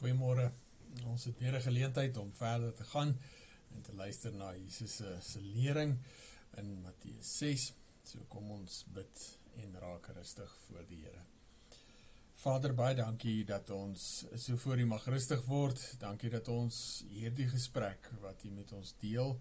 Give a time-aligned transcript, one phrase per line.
[0.00, 0.46] Goeiemôre.
[1.12, 3.18] Ons het weer 'n geleentheid om verder te gaan
[3.74, 5.98] en te luister na Jesus se se lering
[6.56, 7.72] in Matteus 6.
[8.02, 11.22] So kom ons bid en raak rustig voor die Here.
[12.34, 15.94] Vader, baie dankie dat ons so voor U mag rustig word.
[15.98, 19.40] Dankie dat ons hierdie gesprek wat U met ons deel,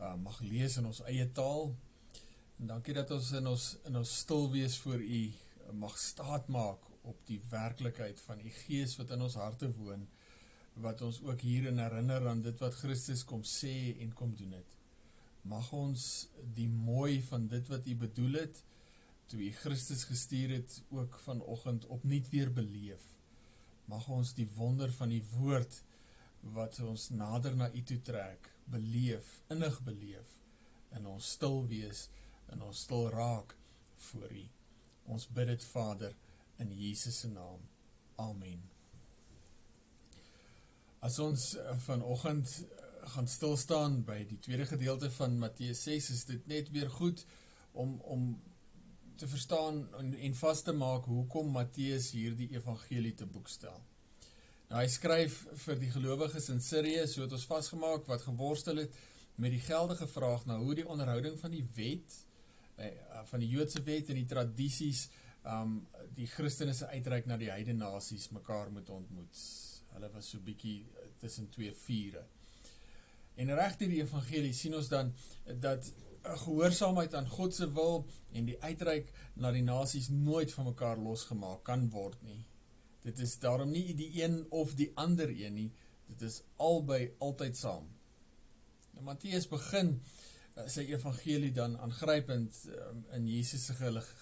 [0.00, 1.76] uh, mag lees in ons eie taal.
[2.58, 5.32] En dankie dat ons in ons in ons stil wees voor U
[5.72, 10.06] mag staat maak op die werklikheid van u gees wat in ons harte woon
[10.84, 14.76] wat ons ook hierin herinner aan dit wat Christus kom sê en kom doen het.
[15.42, 18.62] Mag ons die mooi van dit wat u bedoel het
[19.28, 23.04] toe u Christus gestuur het ook vanoggend opnuut weer beleef.
[23.84, 25.82] Mag ons die wonder van die woord
[26.54, 30.38] wat ons nader na u toe trek, beleef, innig beleef
[30.96, 32.08] in ons stil wees,
[32.52, 33.54] in ons stil raak
[34.08, 34.44] voor u.
[35.14, 36.14] Ons bid dit Vader
[36.62, 37.60] in Jesus se naam.
[38.22, 38.62] Amen.
[41.02, 46.10] As ons eh, vanoggend eh, gaan stil staan by die tweede gedeelte van Matteus 6,
[46.14, 47.24] is dit net weer goed
[47.72, 48.26] om om
[49.18, 53.76] te verstaan en, en vas te maak hoekom Matteus hierdie evangelie te boekstel.
[54.70, 58.94] Nou hy skryf vir die gelowiges in Sirië, so het ons vasgemaak wat geworstel het
[59.42, 62.16] met die geldige vraag na hoe die onderhouding van die wet
[62.76, 62.94] eh,
[63.28, 65.08] van die Joodse wet en die tradisies
[65.44, 65.80] um
[66.14, 69.42] die Christene se uitreik na die heidene nasies mekaar moet ontmoet.
[69.92, 72.24] Hulle was so bietjie eh, tussen twee vure.
[73.34, 75.12] En reg deur die evangelie sien ons dan
[75.60, 80.64] dat 'n gehoorsaamheid aan God se wil en die uitreik na die nasies nooit van
[80.64, 82.46] mekaar losgemaak kan word nie.
[83.02, 85.72] Dit is daarom nie die een of die ander een nie,
[86.06, 87.88] dit is albei altyd saam.
[88.92, 90.00] Nou Matteus begin
[90.68, 93.74] sy evangelie dan aangrypend um, in Jesus se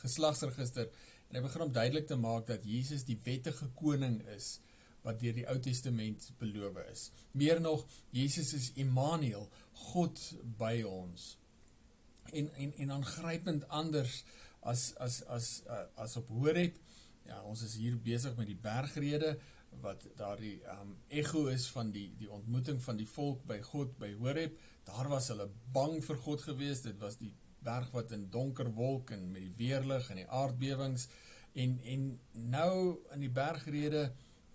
[0.02, 0.88] geslagsregister
[1.30, 4.56] En hy begin om duidelik te maak dat Jesus die wettige koning is
[5.06, 7.06] wat deur die Ou Testament beloof is.
[7.32, 9.46] Meer nog, Jesus is Immanuel,
[9.92, 10.18] God
[10.58, 11.36] by ons.
[12.34, 14.24] En en en aangrypend anders
[14.60, 16.76] as as as uh, as op Horeb.
[17.24, 19.36] Ja, ons is hier besig met die bergrede
[19.80, 24.10] wat daardie um ego is van die die ontmoeting van die volk by God by
[24.18, 24.58] Horeb.
[24.84, 26.90] Daar was hulle bang vir God geweest.
[26.90, 27.32] Dit was die
[27.64, 31.08] berg wat in donker wolk en met die weerlig en die aardbewings
[31.58, 32.74] en en nou
[33.14, 34.10] in die bergrede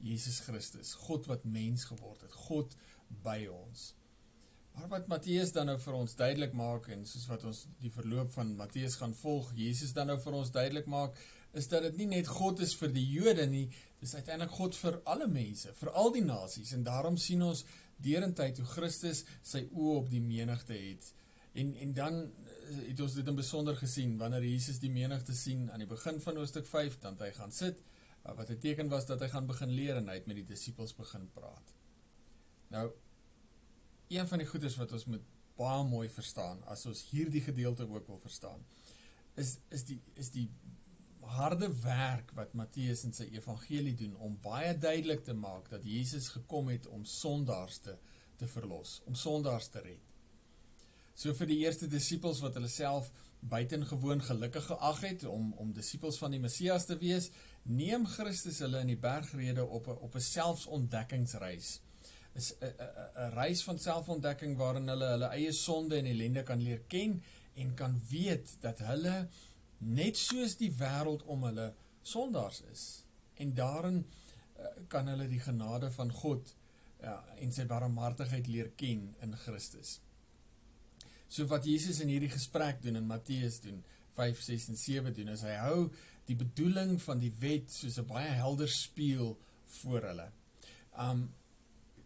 [0.05, 2.75] Jesus Christus, God wat mens geword het, God
[3.23, 3.93] by ons.
[4.75, 8.33] Maar wat Matteus dan nou vir ons duidelik maak en soos wat ons die verloop
[8.35, 11.15] van Matteus gaan volg, Jesus dan nou vir ons duidelik maak,
[11.55, 13.69] is dat dit nie net God is vir die Jode nie,
[14.01, 17.63] dis uiteindelik God vir alle mense, vir al die nasies en daarom sien ons
[18.03, 21.13] derentyd hoe Christus sy oë op die menigte het.
[21.55, 22.19] En en dan
[22.65, 26.19] Eh, het ons dit in besonder gesien wanneer Jesus die menigte sien aan die begin
[26.21, 27.81] van hoofstuk 5 dan hy gaan sit
[28.23, 30.45] eh, wat 'n teken was dat hy gaan begin leer en hy het met die
[30.53, 31.73] disippels begin praat.
[32.67, 32.91] Nou
[34.07, 35.21] een van die goeders wat ons moet
[35.55, 38.65] baie mooi verstaan as ons hierdie gedeelte ook wil verstaan
[39.35, 40.49] is is die is die
[41.21, 46.29] harde werk wat Matteus in sy evangelie doen om baie duidelik te maak dat Jesus
[46.29, 47.97] gekom het om sondaars te
[48.37, 50.14] te verlos, om sondaars te red.
[51.15, 53.07] So vir die eerste disippels wat hulle self
[53.39, 57.29] buitengewoon gelukkig geag het om om disippels van die Messias te wees,
[57.63, 61.69] neem Christus hulle in die bergrede op 'n op 'n selfsontdekkingsreis.
[62.33, 66.61] Is 'n 'n 'n reis van selfontdekking waarin hulle hulle eie sonde en ellende kan
[66.61, 69.27] leer ken en kan weet dat hulle
[69.77, 73.03] net soos die wêreld om hulle sondaars is.
[73.33, 74.05] En daarin
[74.59, 76.55] uh, kan hulle die genade van God
[77.01, 79.99] ja, en sy barmhartigheid leer ken in Christus.
[81.27, 83.83] So wat Jesus in hierdie gesprek doen en Matteus doen
[84.15, 85.79] 5, 6 en 7 doen is hy hou
[86.25, 89.35] die bedoeling van die wet soos 'n baie helder spieël
[89.81, 90.31] voor hulle.
[90.97, 91.33] Um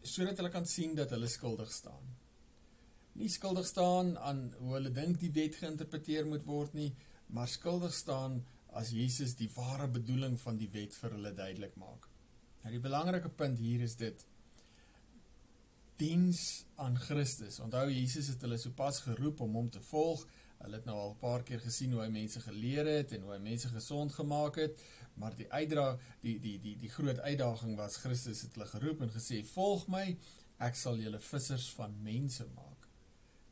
[0.04, 2.16] sodat hulle kan sien dat hulle skuldig staan.
[3.20, 6.96] Nie skuldig staan aan hoe hulle dink die wet geïnterpreteer moet word nie,
[7.28, 8.46] maar skuldig staan
[8.80, 12.08] as Jesus die ware bedoeling van die wet vir hulle duidelik maak.
[12.64, 14.26] Nou die belangrike punt hier is dit
[16.00, 17.60] diens aan Christus.
[17.60, 20.24] Onthou Jesus het hulle sopas geroep om hom te volg.
[20.60, 23.34] Hulle het nou al 'n paar keer gesien hoe hy mense geleer het en hoe
[23.34, 24.80] hy mense gesond gemaak het,
[25.14, 29.12] maar die uitdra die die die die groot uitdaging was Christus het hulle geroep en
[29.12, 30.18] gesê: "Volg my,
[30.58, 32.88] ek sal julle vissers van mense maak."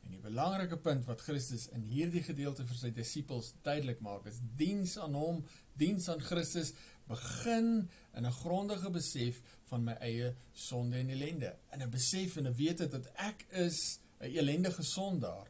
[0.04, 4.40] En die belangrike punt wat Christus in hierdie gedeelte vir sy disippels duidelik maak, is
[4.56, 5.44] diens aan hom,
[5.76, 6.72] diens aan Christus
[7.08, 9.40] begin in 'n grondige besef
[9.70, 11.56] van my eie sonde en ellende.
[11.72, 15.48] In 'n besef en 'n wete dat ek is 'n ellendige sondaar.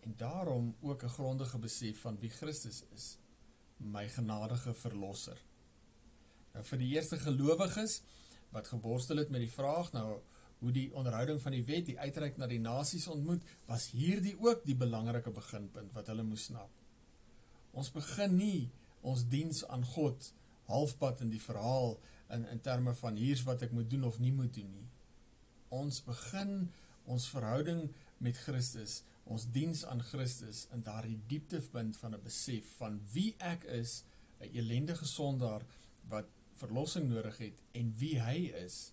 [0.00, 3.18] En daarom ook 'n grondige besef van wie Christus is,
[3.76, 5.38] my genadige verlosser.
[6.52, 8.02] Nou vir die eerste gelowiges
[8.50, 10.20] wat geworstel het met die vraag nou
[10.58, 14.64] hoe die onderhouding van die wet die uitreik na die nasies ontmoet, was hierdie ook
[14.64, 16.70] die belangrike beginpunt wat hulle moes snap.
[17.70, 18.70] Ons begin nie
[19.00, 20.32] ons diens aan God
[20.72, 21.98] halfpad in die verhaal
[22.32, 24.88] in in terme van hier's wat ek moet doen of nie moet doen nie.
[25.68, 26.70] Ons begin
[27.10, 27.88] ons verhouding
[28.22, 33.64] met Christus, ons diens aan Christus in daardie dieptepunt van 'n besef van wie ek
[33.64, 34.04] is,
[34.40, 35.62] 'n elendige sondaar
[36.08, 38.92] wat verlossing nodig het en wie hy is,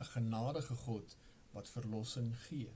[0.00, 1.16] 'n genadige God
[1.52, 2.72] wat verlossing gee.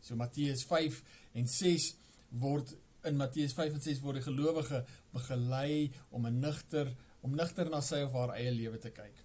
[0.00, 1.94] So Matteus 5 en 6
[2.28, 7.70] word in Matteus 5 en 6 word die gelowige begelei om 'n nugter om nugter
[7.70, 9.18] na sy of haar eie lewe te kyk.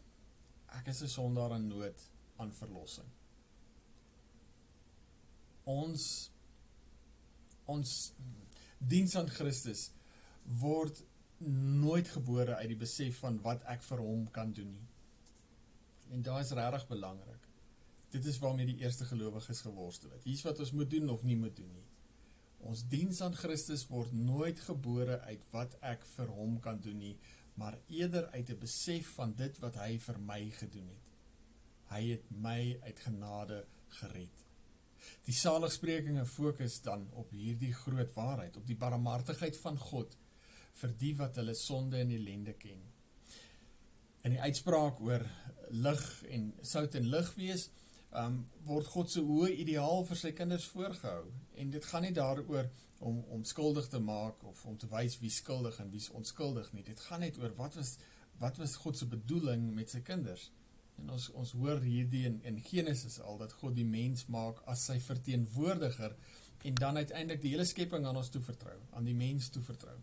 [0.80, 2.02] Ek is 'n sondaar in nood
[2.38, 3.10] aan verlossing.
[5.66, 6.32] Ons
[7.66, 8.14] ons
[8.80, 9.92] diens aan Christus
[10.62, 11.04] word
[11.84, 14.88] nooit gebore uit die besef van wat ek vir hom kan doen nie.
[16.12, 17.44] En daai is regtig belangrik.
[18.10, 20.24] Dit is waarmee die eerste gelowiges geworstel het.
[20.24, 21.86] Hier's wat ons moet doen of nie moet doen nie.
[22.68, 27.18] Ons diens aan Christus word nooit gebore uit wat ek vir hom kan doen nie,
[27.58, 31.08] maar eerder uit 'n besef van dit wat hy vir my gedoen het.
[31.90, 34.46] Hy het my uit genade gered.
[35.26, 40.18] Die saligsprekinge fokus dan op hierdie groot waarheid, op die barmhartigheid van God
[40.74, 42.82] vir die wat hulle sonde en ellende ken.
[44.22, 45.26] In die uitspraak oor
[45.70, 47.70] lig en sout en lig wees,
[48.12, 51.26] um, word God se hoë ideaal vir sy kinders voorgehou
[51.56, 55.32] en dit gaan nie daaroor om om skuldig te maak of om te wys wie
[55.32, 56.84] skuldig en wie onskuldig nie.
[56.84, 57.98] Dit gaan net oor wat was
[58.42, 60.52] wat was God se bedoeling met sy kinders.
[60.98, 64.86] En ons ons hoor hierdie in in Genesis al dat God die mens maak as
[64.90, 66.18] sy verteenwoordiger
[66.66, 69.98] en dan uiteindelik die hele skepping aan ons toevertrou, aan die mens toevertrou.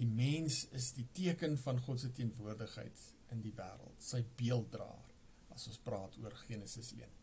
[0.00, 5.10] Die mens is die teken van God se teenwoordigheid in die wêreld, sy beelddraer
[5.52, 7.21] as ons praat oor Genesis 1.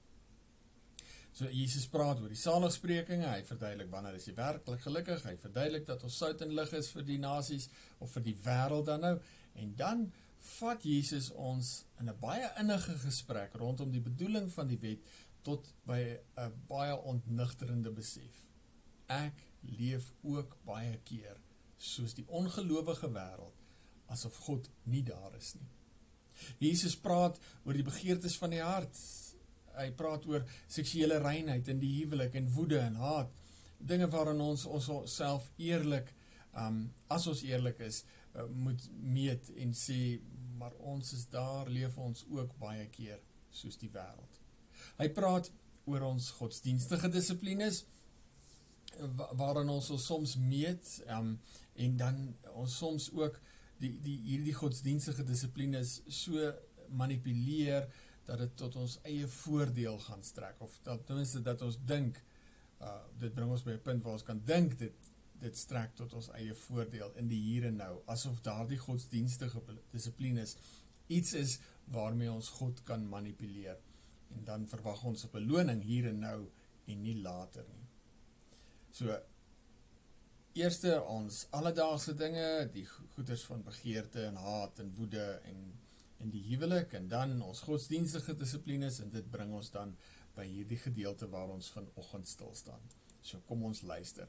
[1.33, 5.85] So Jesus praat oor die saligsprekinge, hy verduidelik wanneer is jy werklik gelukkig, hy verduidelik
[5.87, 9.15] dat ons sout en lig is vir die nasies of vir die wêreld dan nou
[9.59, 10.11] en dan
[10.59, 15.03] vat Jesus ons in 'n baie innige gesprek rondom die bedoeling van die wet
[15.43, 18.47] tot by 'n baie ontnigterende besef.
[19.07, 21.37] Ek leef ook baie keer
[21.77, 23.55] soos die ongelowige wêreld
[24.07, 25.69] asof God nie daar is nie.
[26.57, 28.97] Jesus praat oor die begeertes van die hart.
[29.77, 33.31] Hy praat oor seksuele reinheid in die huwelik en woede en haat.
[33.79, 36.13] Dinge waarin ons ons self eerlik
[36.57, 36.81] um
[37.13, 38.03] as ons eerlik is,
[38.35, 40.19] uh, moet meet en sê
[40.59, 43.21] maar ons is daar leef ons ook baie keer
[43.51, 44.41] soos die wêreld.
[44.99, 45.51] Hy praat
[45.89, 47.83] oor ons godsdienstige dissiplines
[49.39, 51.37] waarin ons ons soms meet um
[51.79, 52.17] en dan
[52.51, 53.39] ons soms ook
[53.79, 56.51] die die hierdie godsdienstige dissiplines so
[57.01, 57.87] manipuleer
[58.29, 62.21] dat dit tot ons eie voordeel gaan strek of dat ten minste dat ons dink
[62.87, 65.09] uh dit bring ons by 'n punt waar ons kan dink dit
[65.43, 69.61] dit strek tot ons eie voordeel in die hier en nou asof daardie godsdienstige
[69.91, 70.55] dissiplines
[71.07, 71.59] iets is
[71.97, 73.77] waarmee ons God kan manipuleer
[74.35, 76.39] en dan verwag ons 'n beloning hier en nou
[76.85, 77.87] en nie later nie.
[78.91, 79.19] So
[80.59, 85.59] Eerste ons alledaagse dinge, die goeders van begeerte en haat en woede en
[86.19, 89.95] en die huwelik en dan ons godsdienstige dissiplines en dit bring ons dan
[90.35, 92.83] by hierdie gedeelte waar ons vanoggend stil staan.
[93.21, 94.27] So kom ons luister.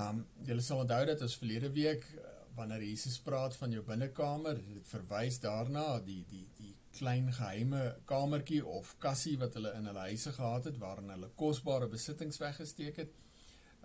[0.00, 4.60] Um julle sal onthou dat ons verlede week eh, wanneer Jesus praat van jou binnekamer,
[4.74, 10.06] dit verwys daarna die die die klein geheime kamertjie of kassie wat hulle in hulle
[10.10, 13.12] huise gehad het waarin hulle kosbare besittings weggesteek het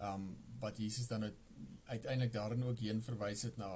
[0.02, 1.28] um, wat Jesus dan
[1.86, 3.70] uiteindelik daarin ook heen verwys het na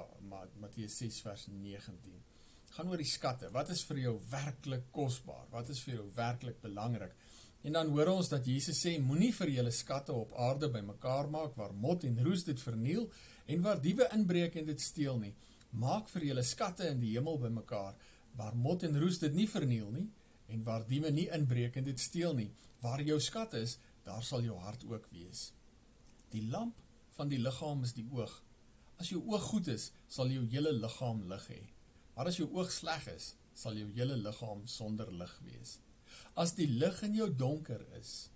[0.60, 2.22] Matteus 6 vers 19.
[2.70, 3.50] Gaan oor die skatte.
[3.50, 5.46] Wat is vir jou werklik kosbaar?
[5.50, 7.14] Wat is vir jou werklik belangrik?
[7.62, 11.58] En dan hoor ons dat Jesus sê moenie vir julle skatte op aarde bymekaar maak
[11.58, 13.10] waar mot en roes dit verniel
[13.46, 15.34] en waar diewe inbreek en dit steel nie.
[15.70, 17.98] Maak vir julle skatte in die hemel bymekaar
[18.38, 20.08] waar mot en roes dit nie verniel nie
[20.50, 22.50] en waar diewe nie inbreek en dit steel nie.
[22.80, 23.76] Waar jou skat is,
[24.06, 25.50] daar sal jou hart ook wees.
[26.32, 26.78] Die lamp
[27.20, 28.32] van die liggaam is die oog.
[29.00, 31.60] As jou oog goed is, sal jou hele liggaam lig hê.
[32.16, 35.76] Maar as jou oog sleg is, sal jou hele liggaam sonder lig wees.
[36.40, 38.30] As die lig in jou donker is,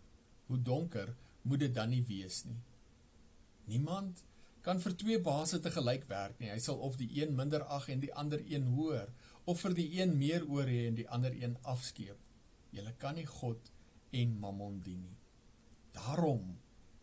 [0.49, 1.14] hoe donker
[1.49, 2.61] moet dit dan nie wees nie?
[3.71, 4.21] Niemand
[4.64, 6.50] kan vir twee baase te gelyk werk nie.
[6.53, 9.11] Hy sal of die een minder ag en die ander een hoër,
[9.45, 12.21] of vir die een meer oor hê en die ander een afskeep.
[12.73, 13.73] Jy kan nie God
[14.17, 15.19] en Mammon dien nie.
[15.97, 16.57] Daarom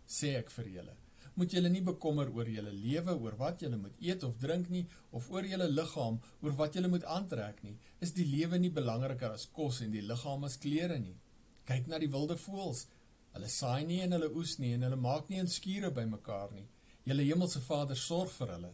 [0.09, 0.95] sê ek vir julle,
[1.35, 4.85] moet julle nie bekommer oor julle lewe, oor wat julle moet eet of drink nie,
[5.11, 7.77] of oor julle liggaam, oor wat julle moet aantrek nie.
[7.99, 11.15] Is die lewe nie belangriker as kos en die liggaam as klere nie?
[11.65, 12.85] Kyk na die wilde voëls.
[13.31, 16.67] Hulle saai nie en hulle oes nie en hulle maak nie 'n skure bymekaar nie.
[17.05, 18.71] Julle hemelse Vader sorg vir hulle.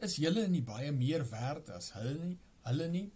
[0.00, 2.38] Is julle nie baie meer werd as hulle nie?
[2.68, 3.10] Hulle nie?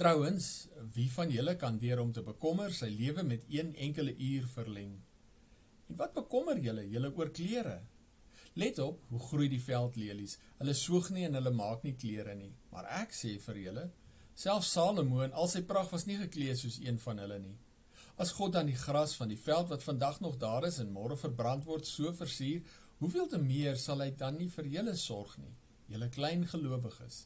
[0.00, 4.46] Trouwens, wie van julle kan deur om te bekommer sy lewe met een enkele uur
[4.48, 4.94] verleng?
[5.90, 7.80] En wat bekommer julle, julle oor klere?
[8.54, 10.36] Let op, hoe groei die veldlelies.
[10.60, 12.52] Hulle soog nie en hulle maak nie klere nie.
[12.70, 13.86] Maar ek sê vir julle,
[14.38, 17.56] self Salomo in al sy pragt was nie geklee soos een van hulle nie.
[18.22, 21.18] As God dan die gras van die veld wat vandag nog daar is en môre
[21.18, 22.62] verbrand word so versier,
[23.00, 25.54] hoeveel te meer sal hy dan nie vir julle sorg nie,
[25.90, 27.24] julle klein gelowiges.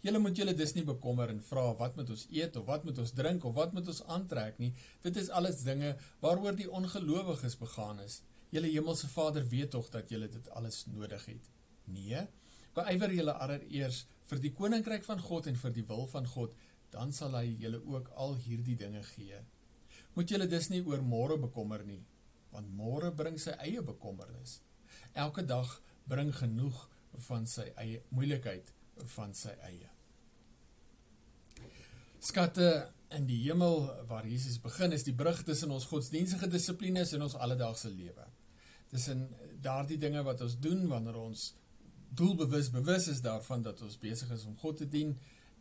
[0.00, 2.98] Julle moet julle dus nie bekommer en vra wat moet ons eet of wat moet
[3.02, 4.70] ons drink of wat moet ons aantrek nie.
[5.04, 5.90] Dit is alles dinge
[6.22, 8.22] waaroor die ongelowiges begaan is.
[8.50, 11.50] Julle hemelse Vader weet tog dat julle dit alles nodig het.
[11.84, 12.24] Nee,
[12.74, 16.56] beywer julle allereers vir die koninkryk van God en vir die wil van God,
[16.90, 19.44] dan sal hy julle ook al hierdie dinge gee.
[20.16, 22.00] Moet julle dus nie oor môre bekommer nie,
[22.54, 24.58] want môre bring sy eie bekommernis.
[25.12, 25.76] Elke dag
[26.08, 26.86] bring genoeg
[27.28, 28.72] van sy eie moeilikheid
[29.16, 29.88] van sy eie.
[32.20, 37.24] Skatte in die hemel waar Jesus begin is die brug tussen ons godsdienstige dissiplines en
[37.26, 38.26] ons alledaagse lewe.
[38.90, 39.28] Tussen
[39.62, 41.50] daardie dinge wat ons doen wanneer ons
[42.14, 45.14] doelbewus bewus is daarvan dat ons besig is om God te dien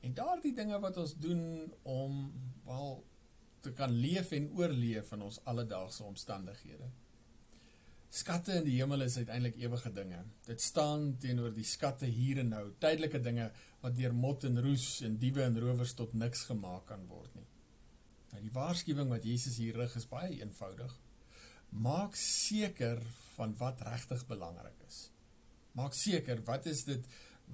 [0.06, 1.42] en daardie dinge wat ons doen
[1.84, 2.20] om
[2.66, 3.04] wel
[3.62, 6.88] te kan leef en oorleef in ons alledaagse omstandighede.
[8.10, 10.24] Skatte in die hemel is uiteindelik ewige dinge.
[10.48, 13.52] Dit staan teenoor die skatte hier en nou, tydelike dinge
[13.84, 17.46] wat deur mot en roes en diewe en rowers tot niks gemaak kan word nie.
[18.32, 20.96] Nou die waarskuwing wat Jesus hier rig is baie eenvoudig.
[21.70, 23.02] Maak seker
[23.36, 25.04] van wat regtig belangrik is.
[25.78, 27.06] Maak seker wat is dit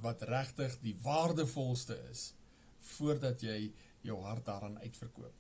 [0.04, 2.30] wat regtig die waardevolste is
[2.96, 3.74] voordat jy
[4.08, 5.36] jou hart daaraan uitverkoop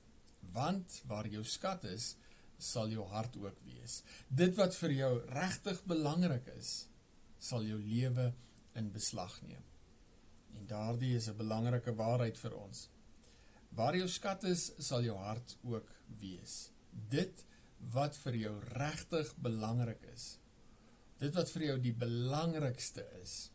[0.53, 2.15] want waar jou skat is,
[2.57, 4.01] sal jou hart ook wees.
[4.29, 6.87] Dit wat vir jou regtig belangrik is,
[7.39, 8.31] sal jou lewe
[8.75, 9.63] in beslag neem.
[10.55, 12.89] En daardie is 'n belangrike waarheid vir ons.
[13.69, 16.71] Waar jou skat is, sal jou hart ook wees.
[17.09, 17.45] Dit
[17.79, 20.39] wat vir jou regtig belangrik is,
[21.19, 23.51] dit wat vir jou die belangrikste is,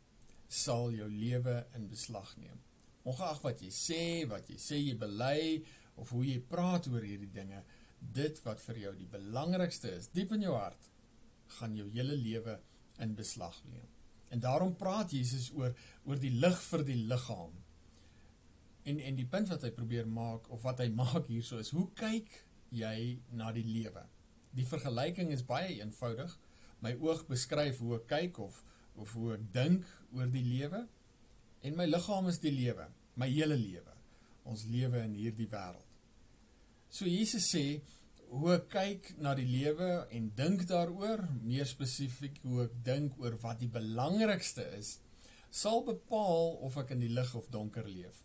[0.48, 2.60] sal jou lewe in beslag neem.
[3.02, 5.64] Ongeag wat jy sê, wat jy sê jy bely,
[6.00, 7.62] of hoe jy praat oor hierdie dinge,
[8.00, 10.90] dit wat vir jou die belangrikste is, diep in jou hart,
[11.58, 12.58] gaan jou hele lewe
[13.02, 13.88] in beslag neem.
[14.30, 15.74] En daarom praat Jesus oor
[16.06, 17.56] oor die lig vir die liggaam.
[18.88, 21.88] En en die punt wat hy probeer maak of wat hy maak hierso is, hoe
[21.98, 22.30] kyk
[22.70, 24.06] jy na die lewe?
[24.54, 26.32] Die vergelyking is baie eenvoudig.
[26.80, 28.62] My oog beskryf hoe ek kyk of
[29.00, 30.82] of hoe ek dink oor die lewe
[31.64, 32.86] en my liggaam is die lewe,
[33.20, 33.94] my hele lewe.
[34.48, 35.89] Ons lewe in hierdie wêreld.
[36.90, 37.80] So Jesus sê
[38.30, 43.36] hoe ek kyk na die lewe en dink daaroor, meer spesifiek hoe ek dink oor
[43.42, 44.98] wat die belangrikste is,
[45.50, 48.22] sal bepaal of ek in die lig of donker leef.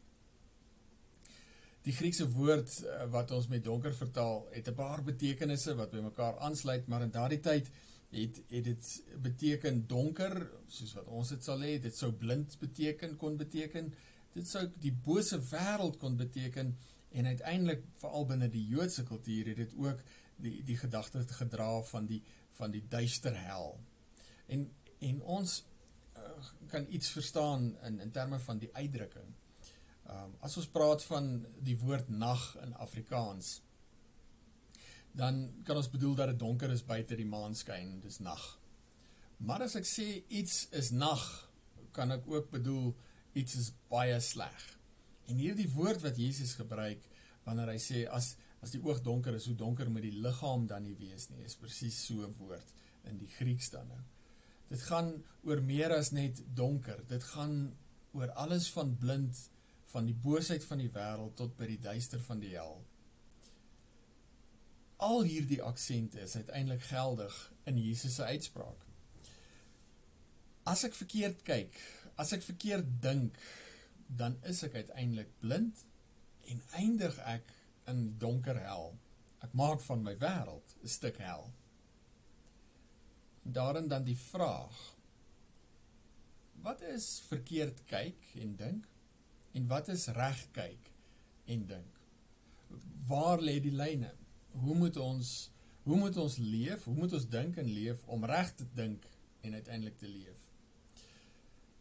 [1.86, 6.02] Die Griekse woord eh, wat ons met donker vertaal, het 'n paar betekenisse wat by
[6.02, 7.70] mekaar aansluit, maar in daardie tyd
[8.12, 13.18] het het dit beteken donker, soos wat ons dit sal hê, dit sou blind beteken
[13.18, 13.94] kon beteken,
[14.34, 16.76] dit sou die bose wêreld kon beteken
[17.12, 20.02] En uiteindelik veral binne die Joodse kultuur het dit ook
[20.36, 22.24] die die gedagte gedra van die
[22.58, 23.80] van die duister hel.
[24.48, 25.66] En en ons
[26.18, 26.22] uh,
[26.68, 29.34] kan iets verstaan in in terme van die uitdrukking.
[30.06, 33.62] Ehm um, as ons praat van die woord nag in Afrikaans
[35.16, 38.44] dan kan ons bedoel dat dit donker is buite die maan skyn, dis nag.
[39.48, 41.24] Maar as ek sê iets is nag,
[41.96, 42.92] kan ek ook bedoel
[43.40, 44.66] iets is baie sleg.
[45.32, 47.06] En hierdie woord wat Jesus gebruik
[47.46, 50.82] wanneer hy sê as as die oog donker is, hoe donker moet die liggaam dan
[50.88, 52.72] nie wees nie, is presies so 'n woord
[53.06, 54.02] in die Grieks dan nou.
[54.70, 55.12] Dit gaan
[55.44, 57.04] oor meer as net donker.
[57.08, 57.76] Dit gaan
[58.14, 59.38] oor alles van blind
[59.94, 62.80] van die boosheid van die wêreld tot by die duister van die hel.
[64.98, 67.38] Al hierdie aksente is uiteindelik geldig
[67.70, 68.82] in Jesus se uitspraak.
[70.66, 71.78] As ek verkeerd kyk,
[72.18, 73.38] as ek verkeerd dink,
[74.08, 75.86] dan is ek uiteindelik blind
[76.46, 77.54] en eindig ek
[77.90, 78.94] in donker hel.
[79.46, 81.52] Ek maak van my wêreld 'n stuk hel.
[83.42, 84.96] Daarin dan die vraag:
[86.62, 88.88] Wat is verkeerd kyk en dink?
[89.52, 90.92] En wat is reg kyk
[91.46, 92.00] en dink?
[93.08, 94.14] Waar lê die lyne?
[94.52, 95.52] Hoe moet ons
[95.86, 96.84] Hoe moet ons leef?
[96.84, 99.04] Hoe moet ons dink en leef om reg te dink
[99.42, 100.55] en uiteindelik te leef?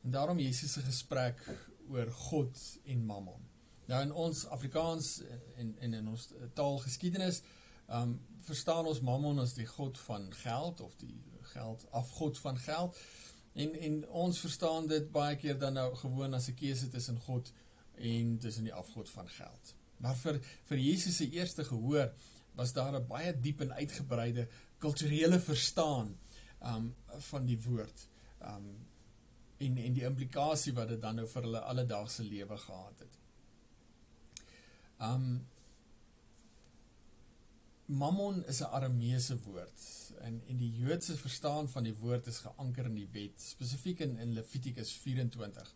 [0.04, 1.40] En daarom Jesus se gesprek
[1.88, 3.40] oor God en Mammon.
[3.88, 5.23] Nou in ons Afrikaans
[5.56, 7.42] en en in ons taalgeskiedenis,
[7.87, 11.23] ehm um, verstaan ons Mammon as die god van geld of die
[11.54, 12.99] geld afgod van geld.
[13.52, 17.52] En en ons verstaan dit baie keer dan nou gewoon as 'n keuse tussen God
[17.94, 19.75] en tussen die afgod van geld.
[19.96, 22.12] Maar vir vir Jesus se eerste gehoor
[22.52, 26.18] was daar 'n baie diep en uitgebreide kulturele verstaan
[26.61, 28.08] um van die woord.
[28.42, 28.92] Um
[29.58, 33.18] en en die implikasie wat dit dan nou vir hulle alledaagse lewe gehad het.
[35.11, 35.46] Um
[37.87, 39.80] Mammon is 'n Arameese woord
[40.20, 44.18] en en die Joodse verstaan van die woord is geanker in die wet, spesifiek in
[44.18, 45.75] in Levitikus 24.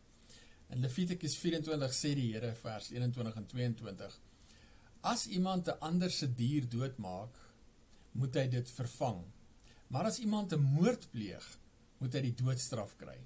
[0.69, 4.21] In Levitikus 24 sê die Here vers 21 en 22:
[5.01, 7.35] As iemand 'n ander se dier doodmaak,
[8.13, 9.25] moet hy dit vervang.
[9.89, 11.59] Maar as iemand 'n moord pleeg,
[11.99, 13.19] moet hy die doodstraf kry.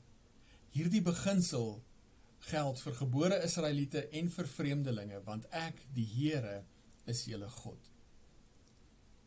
[0.73, 1.83] Hierdie beginsel
[2.49, 6.62] geld vir gebore Israeliete en vir vreemdelinge, want ek, die Here,
[7.07, 7.91] is julle God.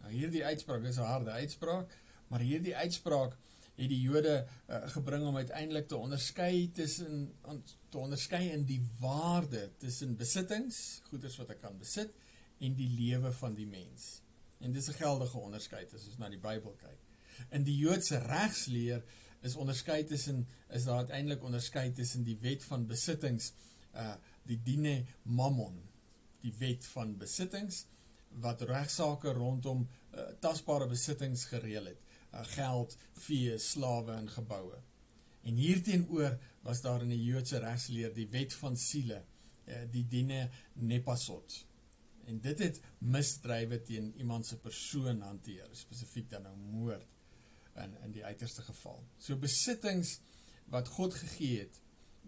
[0.02, 1.92] Nou hierdie uitspraak is 'n harde uitspraak,
[2.30, 3.38] maar hierdie uitspraak
[3.76, 4.36] het die Jode
[4.70, 7.34] uh, gebring om uiteindelik te onderskei tussen
[7.90, 12.14] te onderskei in die waarde tussen besittings, goederes wat ek kan besit
[12.64, 14.22] en die lewe van die mens.
[14.60, 17.00] En dis 'n geldige onderskeid as ons na die Bybel kyk.
[17.52, 19.04] In die Joodse regsleer
[19.46, 23.54] is onderskei tussen is daar uiteindelik onderskei tussen die wet van besittings,
[23.94, 25.80] uh die dine mammon,
[26.46, 27.86] die wet van besittings
[28.44, 32.94] wat regsaake rondom uh, tasbare besittings gereël het, uh, geld,
[33.26, 34.78] vee, slawe en geboue.
[35.50, 36.36] En hierteenoor
[36.68, 39.24] was daar in die Joodse regsleer die wet van siele,
[39.66, 41.58] uh, die dine nepasot.
[42.30, 47.15] En dit het misdrywe teen iemand se persoon hanteer, spesifiek dan nou moord
[47.84, 49.04] in in die uiterste geval.
[49.20, 50.20] So besittings
[50.72, 51.82] wat God gegee het,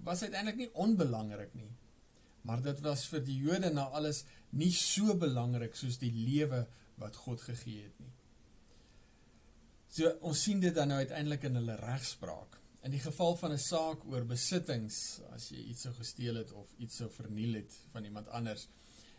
[0.04, 1.72] was uiteindelik nie onbelangrik nie.
[2.48, 4.24] Maar dit was vir die Jode na alles
[4.56, 6.66] nie so belangrik soos die lewe
[7.01, 8.14] wat God gegee het nie.
[9.92, 12.55] So ons sien dit dan nou uiteindelik in hulle regspraak.
[12.86, 16.68] In die geval van 'n saak oor besittings, as jy iets sou gesteel het of
[16.77, 18.68] iets sou verniel het van iemand anders,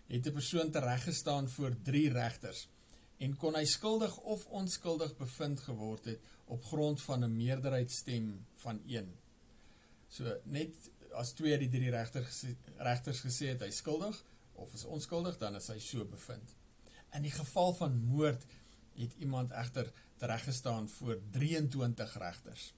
[0.06, 2.68] het 'n persoon tereggestaan voor 3 regters
[3.18, 8.80] en kon hy skuldig of onskuldig bevind geword het op grond van 'n meerderheidsstem van
[8.86, 9.14] 1.
[10.08, 12.44] So net as twee uit die drie regters
[12.76, 16.54] regters gesê het hy skuldig, of is onskuldig, dan is hy so bevind.
[17.12, 18.44] In die geval van moord
[18.94, 22.74] het iemand echter terechtgestaan voor 23 rechters.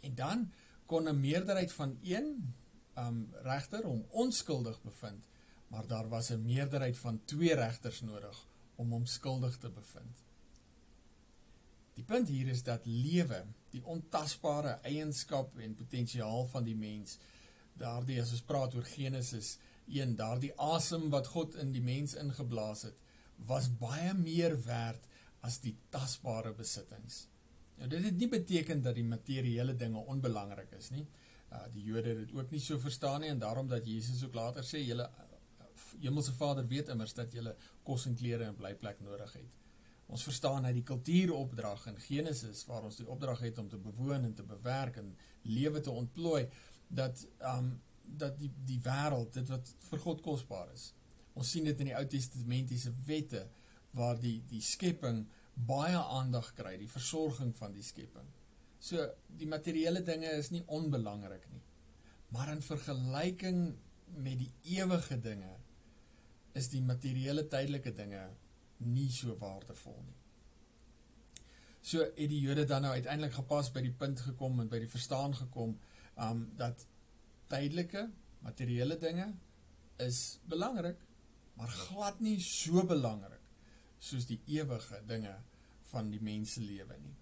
[0.00, 0.52] En dan
[0.86, 2.54] kon een meerderheid van 1
[2.98, 5.24] um, rechter om onskuldig bevind,
[5.66, 8.46] maar daar was een meerderheid van 2 rechters nodig
[8.82, 10.22] om om skuldig te bevind.
[11.96, 13.42] Die punt hier is dat lewe,
[13.72, 17.18] die ontasbare eigenskap en potentiaal van die mens,
[17.78, 19.56] daar die as ons praat oor Genesis,
[19.92, 22.98] 1 daardie asem wat God in die mens ingeblaas het
[23.48, 25.08] was baie meer werd
[25.42, 27.26] as die tasbare besittings.
[27.80, 31.06] Nou dit het nie beteken dat die materiële dinge onbelangrik is nie.
[31.50, 34.38] Uh die Jode het dit ook nie so verstaan nie en daarom dat Jesus ook
[34.38, 35.08] later sê julle
[36.00, 39.58] Hemelse Vader weet immers dat julle kos en klere en blyplek nodig het.
[40.12, 44.26] Ons verstaan uit die kultuuropdrag in Genesis waar ons die opdrag het om te bewoon
[44.28, 46.48] en te bewerk en lewe te ontplooi
[46.88, 47.72] dat um
[48.18, 50.90] dat die die wêreld dit wat vir God kosbaar is.
[51.38, 53.46] Ons sien dit in die Ou Testamentiese wette
[53.96, 58.28] waar die die skepping baie aandag kry, die versorging van die skepping.
[58.82, 59.04] So
[59.38, 61.62] die materiële dinge is nie onbelangrik nie.
[62.34, 63.60] Maar in vergelyking
[64.16, 65.52] met die ewige dinge
[66.58, 68.24] is die materiële tydelike dinge
[68.82, 70.18] nie so waardevol nie.
[71.82, 74.90] So het die Jode dan nou uiteindelik gepas by die punt gekom en by die
[74.90, 75.76] verstaan gekom
[76.22, 76.86] um dat
[77.50, 78.06] tydelike,
[78.42, 79.32] materiële dinge
[80.02, 81.00] is belangrik,
[81.58, 83.42] maar glad nie so belangrik
[84.02, 85.34] soos die ewige dinge
[85.92, 87.16] van die menselewe nie.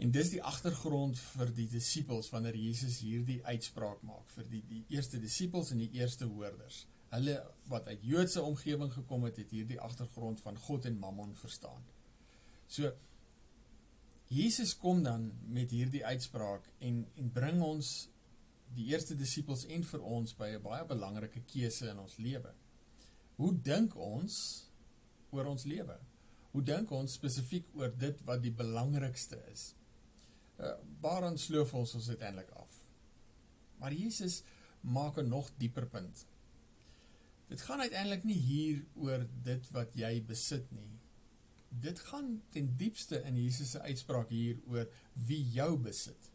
[0.00, 4.84] En dis die agtergrond vir die disippels wanneer Jesus hierdie uitspraak maak vir die die
[4.94, 6.86] eerste disippels en die eerste hoorders.
[7.10, 7.36] Hulle
[7.70, 11.82] wat uit Joodse omgewing gekom het, het hierdie agtergrond van God en Mammon verstaan.
[12.70, 12.92] So
[14.30, 18.08] Jesus kom dan met hierdie uitspraak en en bring ons
[18.76, 22.54] die eerste disciples en vir ons by een baie belangrike keuse in ons leven.
[23.40, 24.36] Hoe denk ons
[25.34, 25.98] oor ons leven?
[26.52, 29.72] Hoe denk ons specifiek oor dit wat die belangrikste is?
[30.60, 32.70] Uh, waaran sloof ons ons uiteindelik af?
[33.80, 34.42] Maar Jesus
[34.80, 36.26] maak een nog dieper punt.
[37.50, 40.90] Dit gaan uiteindelik nie hier oor dit wat jy besit nie,
[41.70, 44.86] dit gaan ten diepste in Jesus se uitspraak hier oor
[45.26, 46.30] wie jou besit.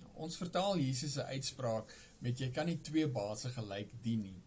[0.00, 1.92] Nou, ons vertaal Jesus se uitspraak
[2.24, 4.40] met jy kan nie twee baase gelyk dien nie.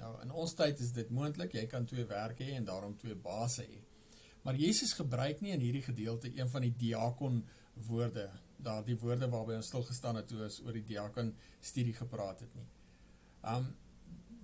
[0.00, 3.14] Nou in ons tyd is dit moontlik, jy kan twee werke hê en daarom twee
[3.14, 3.82] baase hê.
[4.42, 7.42] Maar Jesus gebruik nie in hierdie gedeelte een van die diakon
[7.90, 12.46] woorde, daardie woorde waarby ons stil gestaan het toe ons oor die diakon studie gepraat
[12.46, 12.68] het nie.
[13.42, 13.70] Um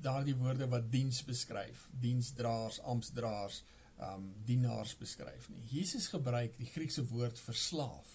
[0.07, 3.63] daardie woorde wat diens beskryf, diensdraers, amptdraers,
[4.03, 5.63] um dienaars beskryf nie.
[5.71, 8.11] Jesus gebruik die Griekse woord vir slaaf.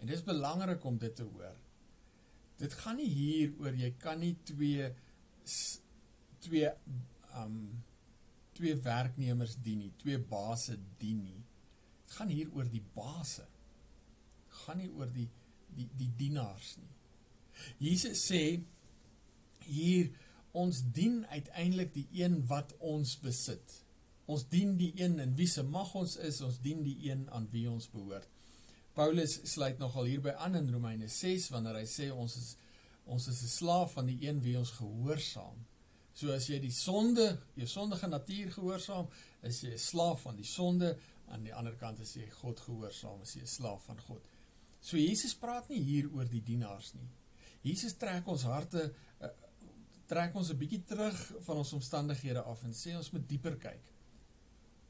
[0.00, 1.58] En dit is belangrik om dit te hoor.
[2.60, 4.88] Dit gaan nie hier oor jy kan nie twee
[6.40, 6.72] twee
[7.36, 7.60] um
[8.56, 11.42] twee werknemers dien nie, twee baase dien nie.
[12.04, 13.46] Dit gaan hier oor die baase.
[14.64, 15.28] Gaan nie oor die
[15.76, 16.90] die die dienaars nie.
[17.78, 18.42] Jesus sê
[19.68, 20.10] hier
[20.52, 23.76] ons dien uiteindelik die een wat ons besit.
[24.26, 27.48] Ons dien die een in wie se mag ons is, ons dien die een aan
[27.50, 28.28] wie ons behoort.
[28.94, 32.56] Paulus sluit nogal hierby aan in Romeine 6 wanneer hy sê ons is
[33.10, 35.56] ons is 'n slaaf van die een wie ons gehoorsaam.
[36.14, 39.08] So as jy die sonde, jou sondige natuur gehoorsaam,
[39.42, 43.22] is jy 'n slaaf van die sonde, aan die ander kant as jy God gehoorsaam,
[43.22, 44.28] is jy 'n slaaf van God.
[44.80, 47.08] So Jesus praat nie hier oor die dienaars nie.
[47.62, 49.28] Jesus trek ons harte uh,
[50.10, 53.84] trek ons 'n bietjie terug van ons omstandighede af en sê ons moet dieper kyk.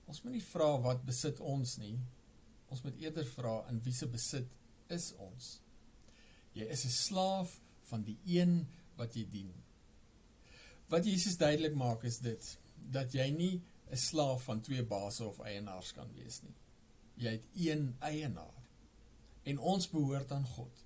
[0.09, 1.99] Ons moet nie vra wat besit ons nie.
[2.73, 4.57] Ons moet eerder vra in wie se besit
[4.89, 5.61] is ons.
[6.53, 9.53] Jy is 'n slaaf van die een wat jy dien.
[10.89, 12.59] Wat Jesus duidelik maak is dit
[12.91, 16.57] dat jy nie 'n slaaf van twee baase of eienaars kan wees nie.
[17.17, 18.63] Jy het een eienaar.
[19.43, 20.85] En ons behoort aan God.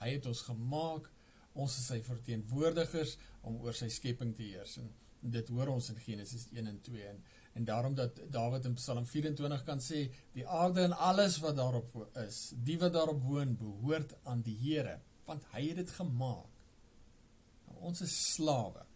[0.00, 1.10] Hy het ons gemaak,
[1.58, 3.16] ons is sy verteenwoordigers
[3.48, 4.76] om oor sy skepping te heers.
[4.78, 7.22] En dit hoor ons in Genesis 1 en 2 en
[7.58, 11.90] en daarom dat Dawid in Psalm 24 kan sê die aarde en alles wat daarop
[12.22, 16.46] is die wat daarop woon behoort aan die Here want hy het dit gemaak.
[17.66, 18.86] Nou, ons is slawe.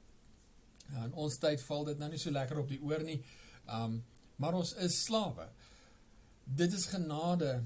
[0.86, 3.18] Nou, in ons tyd val dit nou nie so lekker op die oor nie
[3.66, 4.04] um,
[4.36, 5.48] maar ons is slawe.
[6.44, 7.64] Dit is genade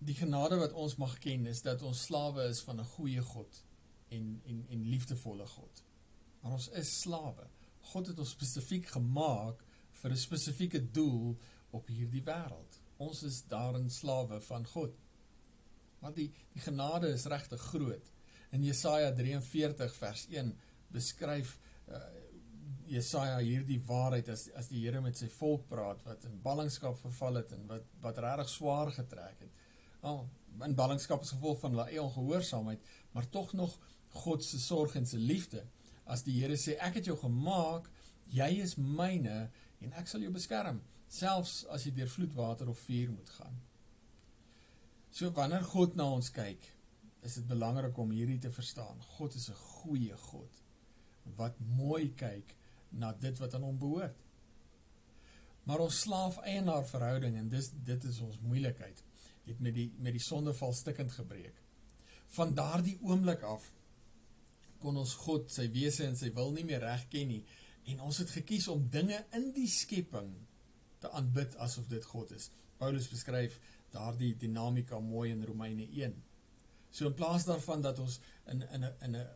[0.00, 3.64] die genade wat ons mag ken is dat ons slawe is van 'n goeie God
[4.10, 5.84] en en en liefdevolle God
[6.40, 7.48] maar ons is slawe
[7.92, 9.64] God het ons spesifiek gemaak
[10.02, 11.36] vir 'n spesifieke doel
[11.70, 12.78] op hierdie wêreld.
[12.96, 14.94] Ons is daarin slawe van God.
[16.00, 18.12] Want die die genade is regtig groot.
[18.50, 20.56] In Jesaja 43 vers 1
[20.90, 22.00] beskryf uh,
[22.90, 27.34] Jesaja hierdie waarheid as as die Here met sy volk praat wat in ballingskap verval
[27.34, 29.52] het en wat wat regtig swaar getrek het.
[30.00, 32.80] Al oh, in ballingskap as gevolg van hulle ongehoorsaamheid,
[33.12, 33.78] maar tog nog
[34.12, 35.64] God se sorg en se liefde.
[36.04, 37.88] As die Here sê ek het jou gemaak,
[38.30, 43.10] jy is myne en ek sal jou beskerm, selfs as jy deur vloedwater of vuur
[43.14, 43.60] moet gaan.
[45.10, 46.62] So wanneer God na ons kyk,
[47.26, 49.00] is dit belangrik om hierdie te verstaan.
[49.16, 50.62] God is 'n goeie God
[51.36, 52.56] wat mooi kyk
[52.90, 54.16] na dit wat aan hom behoort.
[55.64, 59.02] Maar ons slaaf-eienaar verhouding en dis dit is ons moeilikheid
[59.44, 61.54] het met die met die sondeval stikkend gebreek.
[62.26, 63.74] Van daardie oomblik af
[64.80, 67.44] kon ons God, sy wese en sy wil nie meer reg ken nie
[67.88, 70.32] En ons het gekies om dinge in die skepping
[71.00, 72.50] te aanbid asof dit God is.
[72.80, 73.58] Paulus beskryf
[73.94, 76.14] daardie dinamika mooi in Romeine 1.
[76.90, 79.26] So in plaas daarvan dat ons in in 'n in 'n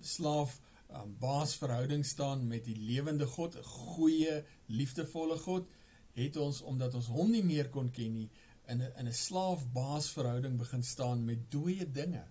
[0.00, 5.66] slaaf um, baas verhouding staan met die lewende God, 'n goeie, liefdevolle God,
[6.12, 8.30] het ons omdat ons hom nie meer kon ken nie,
[8.66, 12.24] in 'n in 'n slaaf baas verhouding begin staan met dooie dinge.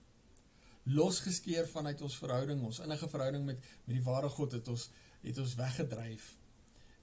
[0.84, 4.90] Losgeskeer vanuit ons verhouding, ons innige verhouding met met die ware God het ons
[5.22, 6.32] het ons weggedryf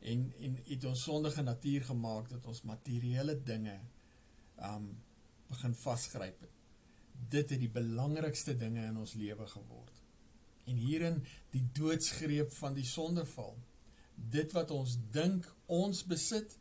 [0.00, 3.78] en en het ons sondige natuur gemaak dat ons materiële dinge
[4.70, 4.88] um
[5.48, 6.54] begin vasgryp het.
[7.30, 10.02] Dit het die belangrikste dinge in ons lewe geword.
[10.68, 11.22] En hierin
[11.54, 13.56] die doodsgreep van die sondeval.
[14.14, 16.58] Dit wat ons dink ons besit,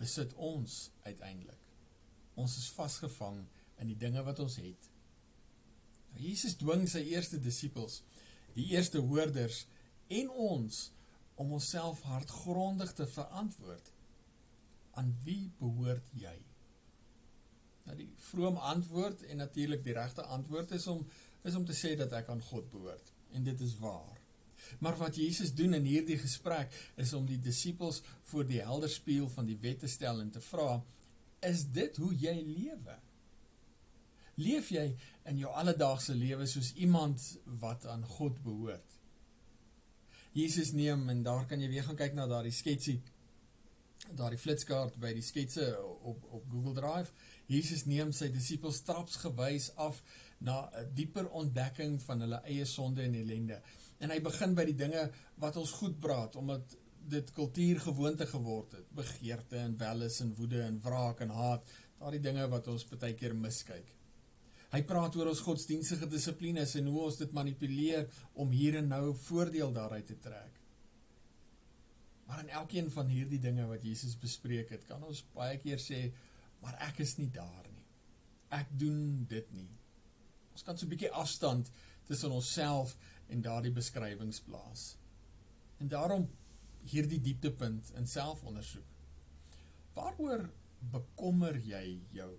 [0.00, 1.60] besit ons uiteindelik.
[2.38, 3.42] Ons is vasgevang
[3.82, 4.88] in die dinge wat ons het.
[6.16, 8.02] Jesus dwing sy eerste disippels,
[8.54, 9.66] die eerste hoorders
[10.08, 10.88] en ons
[11.38, 13.92] om onsself hardgrondig te verantwoord.
[14.98, 16.34] Aan wie behoort jy?
[17.86, 21.06] Nou die vrome antwoord en natuurlik die regte antwoord is om
[21.46, 24.16] is om te sê dat ek aan God behoort en dit is waar.
[24.82, 29.28] Maar wat Jesus doen in hierdie gesprek is om die disippels voor die helder spieël
[29.32, 30.82] van die wet te stel en te vra:
[31.46, 32.98] Is dit hoe jy lewe?
[34.38, 34.86] Leef jy
[35.30, 37.22] in jou alledaagse lewe soos iemand
[37.60, 38.96] wat aan God behoort?
[40.32, 43.00] Jesus neem en daar kan jy weer gaan kyk na daardie sketsie
[44.16, 47.12] daardie flitskaart by die sketse op op Google Drive.
[47.50, 50.02] Jesus neem sy disippels trapsgewys af
[50.38, 53.60] na 'n dieper ontdekking van hulle eie sonde en ellende.
[53.98, 56.76] En hy begin by die dinge wat ons goed praat omdat
[57.08, 58.94] dit kultuurgewoonte geword het.
[58.94, 61.64] Begeerte en welis en woede en wraak en haat,
[61.98, 63.97] daardie dinge wat ons baie keer miskyk.
[64.68, 69.14] Hy praat oor ons godsdienstige dissiplines en hoe ons dit manipuleer om hier en nou
[69.24, 70.58] voordeel daaruit te trek.
[72.28, 76.10] Maar in elkeen van hierdie dinge wat Jesus bespreek het, kan ons baie keer sê,
[76.60, 77.86] maar ek is nie daar nie.
[78.52, 79.70] Ek doen dit nie.
[80.52, 81.70] Ons kan so 'n bietjie afstand
[82.04, 82.96] tussen onsself
[83.28, 84.96] en daardie beskrywings plaas.
[85.78, 86.28] En daarom
[86.82, 88.88] hierdie dieptepunt in selfondersoek.
[89.94, 90.50] Waaroor
[90.92, 92.38] bekommer jy jou?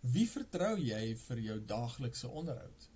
[0.00, 2.88] Wie vertrou jy vir jou daaglikse onderhoud?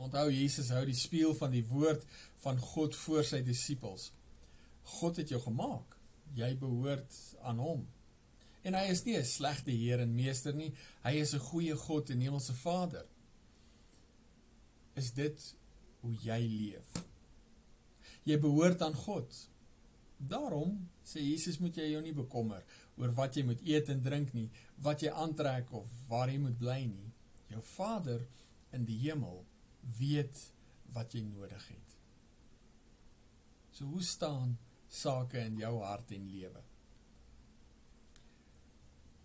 [0.00, 2.06] Onthou Jesus hou die spieël van die woord
[2.44, 4.10] van God voor sy disippels.
[4.98, 5.98] God het jou gemaak.
[6.34, 7.84] Jy behoort aan hom.
[8.64, 10.72] En hy is nie 'n slegte Heer en Meester nie.
[11.04, 13.06] Hy is 'n goeie God en Hemelse Vader.
[14.94, 15.54] Is dit
[16.00, 17.04] hoe jy leef?
[18.24, 19.48] Jy behoort aan God.
[20.16, 22.64] Daarom sê Jesus moet jy jou nie bekommer
[23.00, 24.48] oor wat jy moet eet en drink nie,
[24.84, 27.08] wat jy aantrek of waar jy moet bly nie.
[27.52, 28.26] Jou Vader
[28.72, 29.42] in die hemel
[29.98, 30.48] weet
[30.94, 31.96] wat jy nodig het.
[33.72, 34.58] So hoe staan
[34.92, 36.60] sake in jou hart en lewe.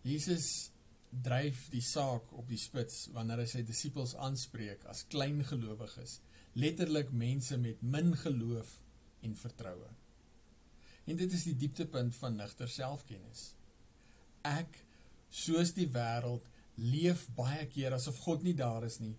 [0.08, 0.72] Jesus
[1.12, 6.20] dryf die saak op die spits wanneer hy sy disippels aanspreek as klein gelowiges,
[6.56, 8.78] letterlik mense met min geloof
[9.28, 9.92] en vertroue.
[11.08, 13.54] En dit is die dieptepunt van nigter selfkennis.
[14.48, 14.80] Ek,
[15.30, 16.46] soos die wêreld,
[16.78, 19.16] leef baie keer asof God nie daar is nie,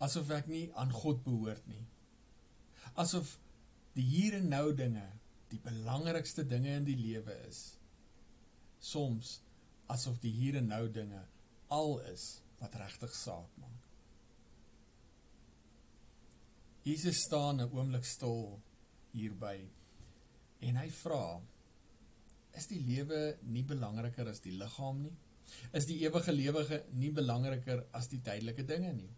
[0.00, 1.82] asof ek nie aan God behoort nie.
[2.94, 3.36] Asof
[3.96, 5.06] die hier en nou dinge
[5.50, 7.74] die belangrikste dinge in die lewe is.
[8.80, 9.40] Soms
[9.90, 11.24] asof die hier en nou dinge
[11.74, 13.78] al is wat regtig saak maak.
[16.86, 18.60] Jesus staan 'n oomblik stil
[19.12, 19.68] hierby
[20.60, 21.42] en hy vra:
[22.56, 25.16] Is die lewe nie belangriker as die liggaam nie?
[25.76, 29.10] Is die ewige lewe nie belangriker as die tydelike dinge nie?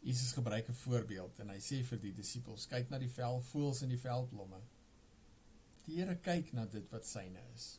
[0.00, 3.88] Jesus gebruik 'n voorbeeld en hy sê vir die disippels: "Kyk na die velvoëls en
[3.88, 4.60] die veldblomme.
[5.86, 7.78] Die Here kyk na dit wat syne is.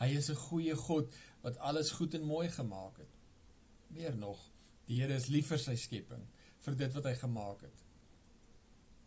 [0.00, 3.14] Hy is 'n goeie God wat alles goed en mooi gemaak het.
[3.88, 4.50] Meer nog,
[4.86, 6.26] die Here is lief vir sy skepping,
[6.58, 7.84] vir dit wat hy gemaak het.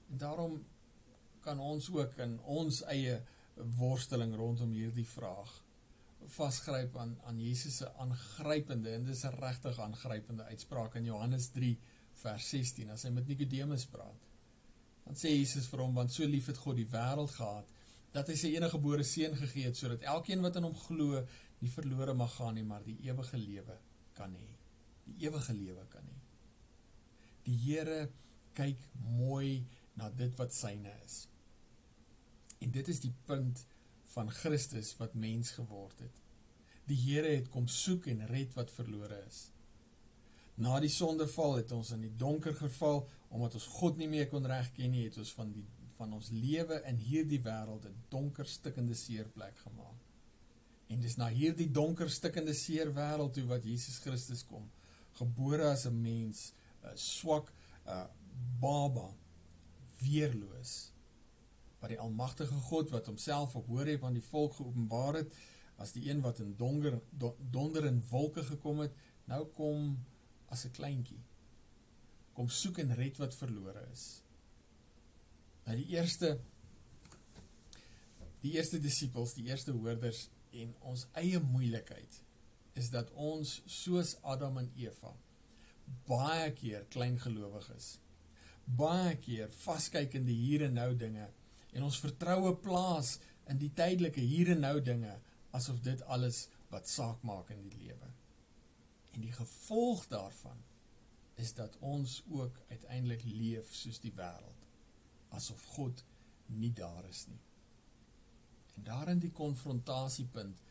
[0.09, 0.65] En daarom
[1.43, 3.19] kan ons ook in ons eie
[3.77, 5.51] worsteling rondom hierdie vraag
[6.27, 11.51] vasgryp aan aan Jesus se aangrypende en dis 'n regtig aangrypende uitspraak in Johannes
[12.13, 14.27] vers 16 as hy met Nikodemus praat.
[15.05, 17.71] Dan sê Jesus vir hom want so lief het God die wêreld gehad
[18.13, 21.23] dat hy sy enige gebore seun gegee het sodat elkeen wat in hom glo
[21.59, 23.77] nie verlore mag gaan nie maar die ewige lewe
[24.13, 24.51] kan hê.
[25.05, 26.19] Die ewige lewe kan hê.
[27.43, 28.09] Die Here
[28.53, 28.79] kyk
[29.17, 31.27] mooi na dit wat syne is.
[32.63, 33.65] En dit is die punt
[34.13, 36.21] van Christus wat mens geword het.
[36.87, 39.49] Die Here het kom soek en red wat verlore is.
[40.55, 44.45] Na die sondeval het ons in die donker geval omdat ons God nie meer kon
[44.45, 45.65] regken nie, het ons van die
[45.97, 49.99] van ons lewe in hierdie wêreld 'n donker stikkende seerplek gemaak.
[50.89, 54.69] En dis na hierdie donker stikkende seer wêreld toe wat Jesus Christus kom,
[55.13, 57.53] gebore as 'n mens, 'n swak
[57.85, 58.09] 'n
[58.59, 59.13] baba,
[60.01, 60.92] weerloos.
[61.83, 65.35] Wat die almagtige God wat homself op hoor het aan die volk geopenbaar het
[65.83, 67.01] as die een wat in donker
[67.51, 68.93] donder en wolke gekom het,
[69.27, 69.97] nou kom
[70.47, 71.19] as 'n kleintjie
[72.33, 74.05] kom soek en red wat verlore is.
[75.67, 76.37] Nou die eerste
[78.43, 82.17] die eerste disippels, die eerste hoorders en ons eie moeilikheid
[82.79, 85.13] is dat ons soos Adam en Eva
[86.09, 87.93] baie keer klein gelowig is.
[88.65, 91.29] Baie keer vaskyk in die hier en nou dinge
[91.73, 93.17] en ons vertroue plaas
[93.49, 95.17] in die tydelike hier en nou dinge
[95.57, 98.09] asof dit alles wat saak maak in die lewe.
[99.13, 100.63] En die gevolg daarvan
[101.41, 104.69] is dat ons ook uiteindelik leef soos die wêreld
[105.33, 106.03] asof God
[106.45, 107.41] nie daar is nie.
[108.77, 110.61] En daarin die konfrontasiepunt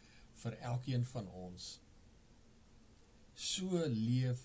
[0.42, 1.80] vir elkeen van ons.
[3.34, 4.42] So leef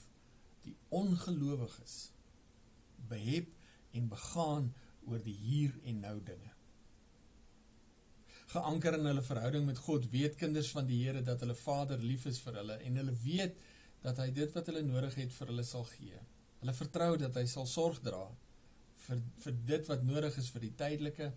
[0.65, 1.97] die ongelowiges
[3.09, 3.53] behep
[3.97, 4.73] en begaan
[5.07, 6.53] oor die hier en nou dinge.
[8.47, 12.25] Geanker in hulle verhouding met God, weet kinders van die Here dat hulle Vader lief
[12.29, 13.57] is vir hulle en hulle weet
[14.05, 16.21] dat hy dit wat hulle nodig het vir hulle sal gee.
[16.61, 18.23] Hulle vertrou dat hy sal sorg dra
[19.07, 21.27] vir vir dit wat nodig is vir die tydelike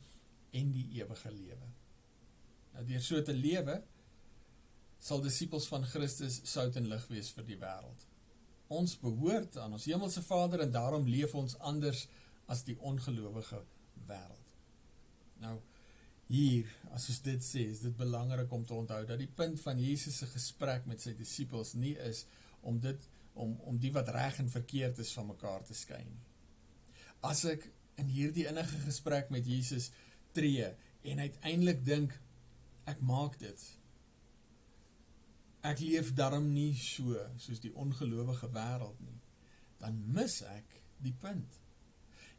[0.60, 1.72] en die ewige lewe.
[2.74, 3.80] Nou deur so te lewe
[5.00, 8.06] sal disippels van Christus sout en lig wees vir die wêreld.
[8.70, 12.06] Ons behoort aan ons hemelse Vader en daarom leef ons anders
[12.50, 13.62] as die ongelowige
[14.08, 14.48] wêreld.
[15.40, 15.56] Nou
[16.30, 19.80] hier, as ons dit sê, is dit belangrik om te onthou dat die punt van
[19.82, 22.24] Jesus se gesprek met sy disippels nie is
[22.66, 23.08] om dit
[23.40, 26.22] om om die wat reg en verkeerd is van mekaar te skei nie.
[27.26, 27.66] As ek
[28.00, 29.90] in hierdie innige gesprek met Jesus
[30.36, 30.70] tree
[31.02, 32.14] en uiteindelik dink
[32.90, 33.64] ek maak dit.
[35.66, 39.18] Ek leef darm nie so soos die ongelowige wêreld nie.
[39.80, 41.58] Dan mis ek die punt.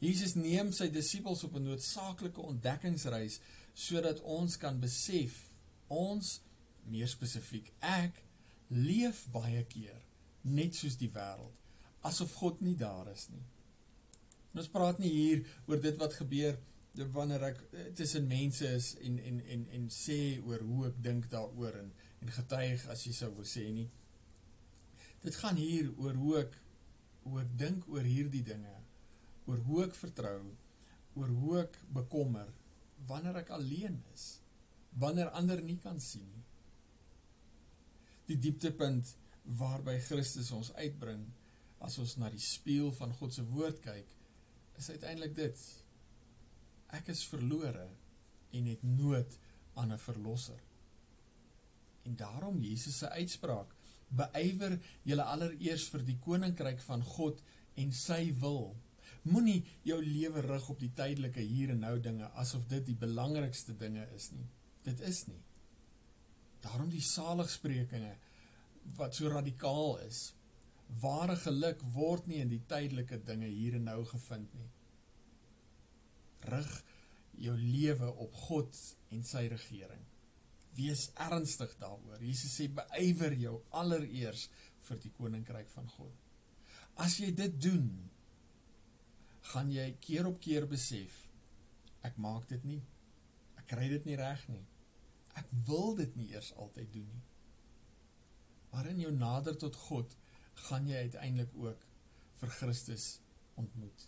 [0.01, 3.39] Jesus neem sy disippels op 'n noodsaaklike ontdekkingsreis
[3.73, 5.37] sodat ons kan besef
[5.87, 6.41] ons
[6.89, 8.23] meer spesifiek ek
[8.67, 10.01] leef baie keer
[10.41, 11.61] net soos die wêreld
[12.01, 13.43] asof God nie daar is nie.
[14.57, 16.57] Ons praat nie hier oor dit wat gebeur
[17.15, 21.29] wanneer ek eh, tussen mense is en en en en sê oor hoe ek dink
[21.31, 23.87] daaroor en en getuig as jy sou wil sê nie.
[25.23, 26.57] Dit gaan hier oor hoe ek
[27.23, 28.73] hoe ek dink oor hierdie dinge,
[29.49, 30.39] oor hoe ek vertrou,
[31.17, 32.49] oor hoe ek bekommer
[33.10, 34.39] wanneer ek alleen is,
[35.01, 36.45] wanneer ander nie kan sien nie.
[38.30, 39.15] Die dieptepunt
[39.60, 41.25] waarby Christus ons uitbring
[41.82, 44.10] as ons na die spieël van God se woord kyk,
[44.77, 45.63] is uiteindelik dit
[46.95, 47.88] ek is verlore
[48.51, 49.38] en het nood
[49.80, 50.60] aan 'n verlosser.
[52.04, 53.75] En daarom Jesus se uitspraak:
[54.08, 57.41] Beywer julle allereers vir die koninkryk van God
[57.73, 58.75] en sy wil.
[59.29, 63.75] Moenie jou lewe rig op die tydelike hier en nou dinge asof dit die belangrikste
[63.77, 64.47] dinge is nie.
[64.84, 65.41] Dit is nie.
[66.62, 68.15] Daarom die saligsprekinge
[68.97, 70.31] wat so radikaal is.
[71.01, 74.71] Ware geluk word nie in die tydelike dinge hier en nou gevind nie
[76.49, 76.71] rig
[77.41, 78.77] jou lewe op God
[79.13, 80.03] en sy regering.
[80.77, 82.21] Wees ernstig daaroor.
[82.23, 84.47] Jesus sê beywer jou allereers
[84.88, 86.13] vir die koninkryk van God.
[87.01, 87.89] As jy dit doen,
[89.41, 91.17] gaan jy keer op keer besef
[92.06, 92.82] ek maak dit nie.
[93.60, 94.63] Ek kry dit nie reg nie.
[95.38, 97.23] Ek wil dit nie eers altyd doen nie.
[98.71, 100.15] Maar in jou nader tot God
[100.67, 101.86] gaan jy uiteindelik ook
[102.39, 103.08] vir Christus
[103.60, 104.08] ontmoet.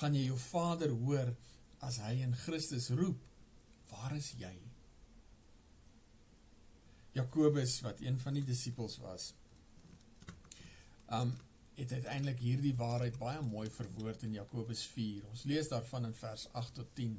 [0.00, 1.34] Gaan jy jou Vader hoor
[1.84, 3.20] as hy in Christus roep,
[3.90, 4.52] waar is jy?
[7.16, 9.32] Jakobus wat een van die disippels was,
[11.10, 11.34] um
[11.80, 15.24] het uiteindelik hierdie waarheid baie mooi verwoord in Jakobus 4.
[15.32, 17.14] Ons lees daarvan in vers 8 tot 10.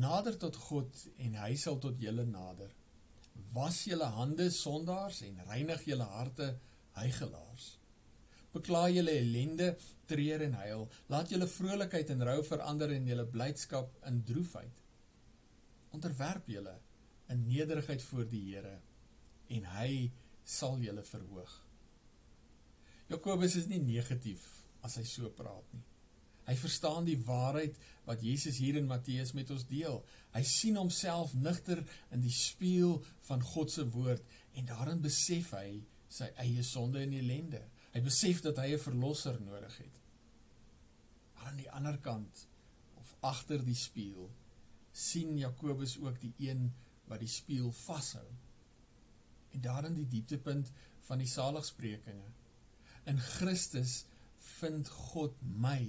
[0.00, 2.72] Nader tot God en hy sal tot julle nader.
[3.52, 6.54] Was julle hande sondaars en reinig julle harte
[6.96, 7.66] heiligelaars.
[8.56, 9.74] Bekla julle ellende,
[10.08, 10.88] treur en huil.
[11.12, 14.82] Laat julle vrolikheid en rou verander in julle blydskap in droefheid.
[15.96, 16.78] Onderwerp julle
[17.32, 18.78] in nederigheid voor die Here
[19.52, 20.10] en hy
[20.46, 21.65] sal julle verhoog.
[23.10, 24.44] Jakobus is nie negatief
[24.86, 25.84] as hy so praat nie.
[26.46, 27.74] Hy verstaan die waarheid
[28.06, 29.98] wat Jesus hier in Matteus met ons deel.
[30.34, 31.82] Hy sien homself nigter
[32.14, 34.22] in die spieël van God se woord
[34.54, 37.64] en daarin besef hy sy eie sonde en ellende.
[37.94, 40.00] Hy besef dat hy 'n verlosser nodig het.
[41.34, 42.46] Maar aan die ander kant
[42.94, 44.30] of agter die spieël
[44.92, 46.72] sien Jakobus ook die een
[47.06, 48.26] wat die spieël vashou.
[49.50, 52.30] En daarin die dieptepunt van die saligsprekinge.
[53.06, 54.04] In Christus
[54.58, 55.80] vind God my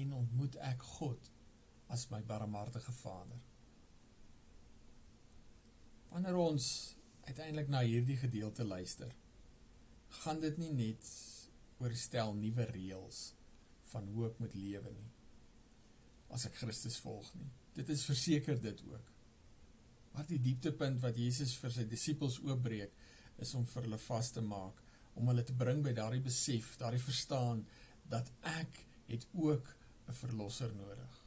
[0.00, 1.28] en ontmoet ek God
[1.92, 3.40] as my barmhartige Vader.
[6.12, 6.66] Wanneer ons
[7.28, 9.12] uiteindelik na hierdie gedeelte luister,
[10.22, 11.08] gaan dit nie net
[11.80, 13.20] oor stel nuwe reëls
[13.92, 15.10] van hoe ek moet lewe nie
[16.32, 17.50] as ek Christus volg nie.
[17.76, 19.10] Dit is verseker dit ook.
[20.12, 22.94] Maar die dieptepunt wat Jesus vir sy disippels oopbreek
[23.42, 24.81] is om vir hulle vas te maak,
[25.14, 27.66] om hulle te bring by daardie besef, daardie verstaan
[28.08, 29.76] dat ek het ook
[30.08, 31.24] 'n verlosser nodig.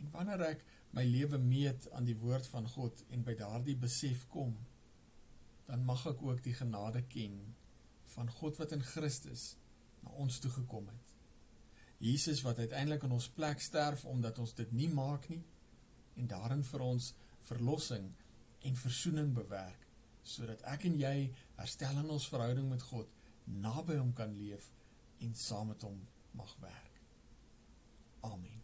[0.00, 4.26] En wanneer ek my lewe meet aan die woord van God en by daardie besef
[4.28, 4.56] kom,
[5.66, 7.54] dan mag ek ook die genade ken
[8.14, 9.56] van God wat in Christus
[10.02, 11.14] na ons toe gekom het.
[12.00, 15.42] Jesus wat uiteindelik in ons plek sterf omdat ons dit nie maak nie
[16.16, 18.08] en daarin vir ons verlossing
[18.60, 19.89] en verzoening bewerk
[20.26, 23.08] sodat ek en jy herstel in ons verhouding met God
[23.50, 24.68] naby hom kan leef
[25.24, 25.96] en saam met hom
[26.38, 27.00] mag werk.
[28.28, 28.60] Amen.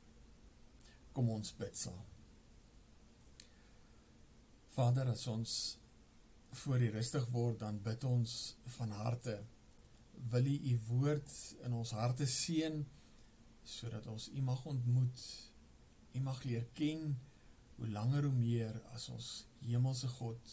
[1.17, 2.05] Kom ons bid saam.
[4.77, 5.53] Vader, as ons
[6.63, 9.39] voor die rustig word, dan bid ons van harte,
[10.33, 11.33] wil u u woord
[11.65, 12.83] in ons harte seën,
[13.65, 15.25] so dat ons u mag ontmoet
[16.17, 17.19] U mag leer ken
[17.77, 19.27] hoe langer hoe meer as ons
[19.61, 20.53] hemelse God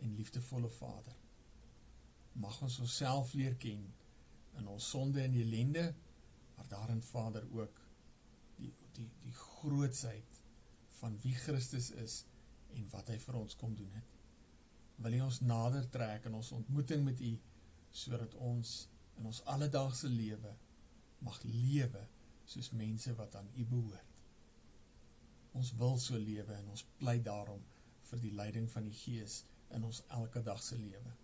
[0.00, 1.16] en liefdevolle Vader.
[2.32, 3.86] Mag ons onsself leer ken
[4.58, 5.94] in ons sonde en ellende,
[6.56, 7.80] maar daarin Vader ook
[8.56, 10.40] die die die grootsheid
[11.00, 12.24] van wie Christus is
[12.76, 14.16] en wat hy vir ons kom doen het.
[15.00, 17.34] Wil U ons nader trek in ons ontmoeting met U
[17.90, 18.74] sodat ons
[19.18, 20.52] in ons alledaagse lewe
[21.24, 22.06] mag lewe
[22.50, 24.22] soos mense wat aan U behoort.
[25.56, 27.62] Ons wil so lewe en ons pleit daarom
[28.10, 29.40] vir die leiding van die Gees
[29.76, 31.14] in ons elke dag se lewe.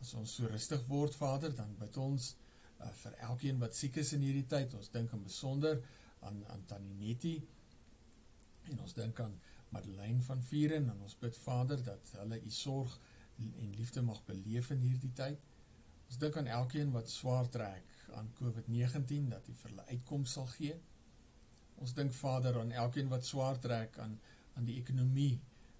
[0.00, 2.34] As ons so rustig word, Vader, dan bid ons
[2.80, 4.74] uh, vir elkeen wat siek is in hierdie tyd.
[4.76, 5.80] Ons dink in besonder
[6.26, 7.40] aan aan Tannie Nettie
[8.72, 9.36] en ons dink aan
[9.74, 12.96] Madeleine van Vieren en ons bid Vader dat hulle u sorg
[13.38, 15.42] en liefde mag beleef in hierdie tyd.
[16.06, 20.48] Ons dink aan elkeen wat swaar trek aan COVID-19 dat hy vir hulle uitkoms sal
[20.54, 20.76] gee.
[21.82, 24.18] Ons dink Vader aan elkeen wat swaar trek aan
[24.56, 25.34] aan die ekonomie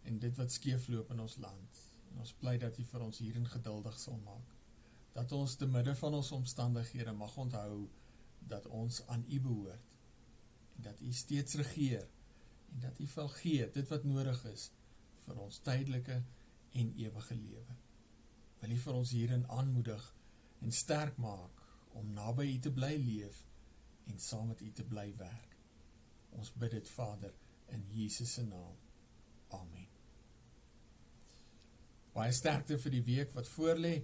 [0.07, 1.81] en dit wat skeefloop in ons land.
[2.11, 4.55] En ons bly dat U vir ons hierin geduldig sal maak.
[5.17, 7.87] Dat ons te midde van ons omstandighede mag onthou
[8.47, 9.95] dat ons aan U behoort
[10.77, 12.09] en dat U steeds regeer
[12.73, 14.71] en dat U wil gee dit wat nodig is
[15.25, 16.21] vir ons tydelike
[16.73, 17.77] en ewige lewe.
[18.61, 20.13] Wil U vir ons hierin aanmoedig
[20.61, 21.65] en sterk maak
[21.97, 23.43] om naby U te bly leef
[24.07, 25.59] en saam met U te bly werk.
[26.37, 27.35] Ons bid dit Vader
[27.75, 28.77] in Jesus se naam.
[29.49, 29.86] Amen.
[32.17, 33.97] Baie sterkte vir die week wat voorlê.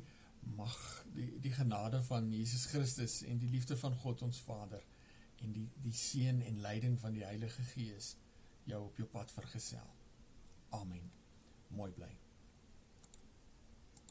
[0.59, 0.75] Mag
[1.17, 4.83] die die genade van Jesus Christus en die liefde van God ons Vader
[5.43, 8.17] en die die seën en leiding van die Heilige Gees
[8.69, 9.89] jou op jou pad vergesel.
[10.71, 11.09] Amen.
[11.69, 12.22] Mooi bly.